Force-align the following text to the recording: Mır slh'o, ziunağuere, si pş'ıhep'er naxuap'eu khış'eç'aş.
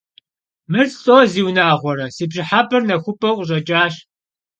Mır 0.71 0.87
slh'o, 0.99 1.17
ziunağuere, 1.31 2.07
si 2.15 2.25
pş'ıhep'er 2.29 2.81
naxuap'eu 2.87 3.33
khış'eç'aş. 3.37 3.95